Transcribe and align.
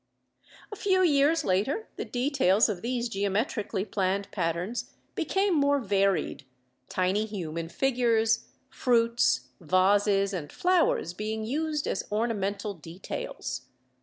A 0.71 0.75
few 0.75 1.03
years 1.03 1.45
later 1.45 1.87
the 1.95 2.05
details 2.05 2.67
of 2.69 2.81
these 2.81 3.07
geometrically 3.07 3.85
planned 3.85 4.31
patterns 4.31 4.95
became 5.13 5.53
more 5.53 5.79
varied, 5.79 6.43
tiny 6.89 7.27
human 7.27 7.69
figures, 7.69 8.47
fruits, 8.71 9.49
vases 9.59 10.33
and 10.33 10.51
flowers, 10.51 11.13
being 11.13 11.45
used 11.45 11.85
as 11.85 12.07
ornamental 12.11 12.73
details. 12.73 13.67